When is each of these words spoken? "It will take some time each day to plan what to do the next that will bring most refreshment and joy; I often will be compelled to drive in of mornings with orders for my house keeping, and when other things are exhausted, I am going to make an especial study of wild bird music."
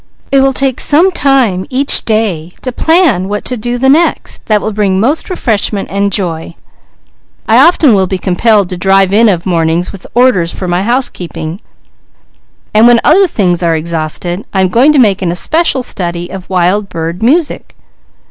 "It 0.31 0.39
will 0.41 0.51
take 0.51 0.79
some 0.79 1.11
time 1.11 1.67
each 1.69 2.05
day 2.05 2.53
to 2.63 2.71
plan 2.71 3.29
what 3.29 3.45
to 3.45 3.55
do 3.55 3.77
the 3.77 3.87
next 3.87 4.43
that 4.47 4.59
will 4.59 4.71
bring 4.71 4.99
most 4.99 5.29
refreshment 5.29 5.89
and 5.91 6.11
joy; 6.11 6.55
I 7.47 7.59
often 7.59 7.93
will 7.93 8.07
be 8.07 8.17
compelled 8.17 8.69
to 8.69 8.77
drive 8.77 9.13
in 9.13 9.29
of 9.29 9.45
mornings 9.45 9.91
with 9.91 10.07
orders 10.15 10.51
for 10.51 10.67
my 10.67 10.81
house 10.81 11.07
keeping, 11.09 11.61
and 12.73 12.87
when 12.87 12.99
other 13.03 13.27
things 13.27 13.61
are 13.61 13.75
exhausted, 13.75 14.43
I 14.51 14.61
am 14.61 14.69
going 14.69 14.91
to 14.91 14.97
make 14.97 15.21
an 15.21 15.29
especial 15.31 15.83
study 15.83 16.29
of 16.29 16.49
wild 16.49 16.89
bird 16.89 17.21
music." 17.21 17.75